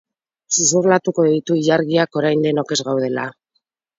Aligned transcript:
Xuxurlatuko 0.55 1.25
ditu 1.33 1.57
ilargiak 1.59 2.19
orain 2.21 2.41
denok 2.47 2.75
ez 2.77 2.81
gaudela. 2.91 3.27